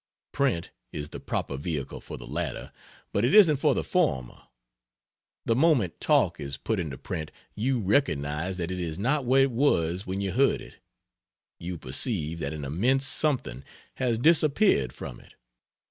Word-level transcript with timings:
Print 0.31 0.71
is 0.91 1.09
the 1.09 1.19
proper 1.19 1.57
vehicle 1.57 2.01
for 2.01 2.17
the 2.17 2.25
latter, 2.25 2.71
but 3.13 3.23
it 3.23 3.35
isn't 3.35 3.57
for 3.57 3.75
the 3.75 3.83
former. 3.83 4.47
The 5.45 5.55
moment 5.55 6.01
"talk" 6.01 6.39
is 6.39 6.57
put 6.57 6.79
into 6.79 6.97
print 6.97 7.29
you 7.53 7.79
recognize 7.79 8.57
that 8.57 8.71
it 8.71 8.79
is 8.79 8.97
not 8.97 9.25
what 9.25 9.41
it 9.41 9.51
was 9.51 10.07
when 10.07 10.19
you 10.19 10.31
heard 10.31 10.59
it; 10.59 10.77
you 11.59 11.77
perceive 11.77 12.39
that 12.39 12.51
an 12.51 12.65
immense 12.65 13.05
something 13.05 13.63
has 13.97 14.17
disappeared 14.17 14.91
from 14.91 15.19
it. 15.19 15.35